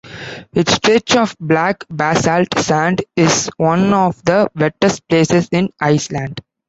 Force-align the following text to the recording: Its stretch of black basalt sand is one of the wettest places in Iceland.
Its 0.51 0.73
stretch 0.73 1.15
of 1.15 1.35
black 1.39 1.83
basalt 1.87 2.47
sand 2.57 3.03
is 3.15 3.51
one 3.57 3.93
of 3.93 4.19
the 4.25 4.49
wettest 4.55 5.07
places 5.07 5.47
in 5.51 5.69
Iceland. 5.79 6.41